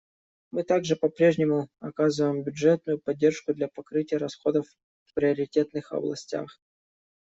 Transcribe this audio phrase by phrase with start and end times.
[0.49, 4.65] Мы также по-прежнему оказываем бюджетную поддержку для покрытия расходов
[5.05, 6.57] в приоритетных областях.